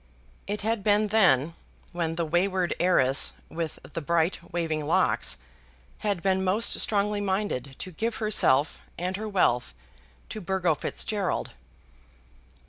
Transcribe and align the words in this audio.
It 0.47 0.63
had 0.63 0.83
been 0.83 1.09
then, 1.09 1.53
when 1.91 2.15
the 2.15 2.25
wayward 2.25 2.73
heiress 2.79 3.33
with 3.49 3.77
the 3.83 4.01
bright 4.01 4.51
waving 4.51 4.87
locks 4.87 5.37
had 5.99 6.23
been 6.23 6.43
most 6.43 6.79
strongly 6.79 7.21
minded 7.21 7.75
to 7.77 7.91
give 7.91 8.15
herself 8.15 8.79
and 8.97 9.15
her 9.15 9.29
wealth 9.29 9.75
to 10.29 10.41
Burgo 10.41 10.73
Fitzgerald. 10.73 11.51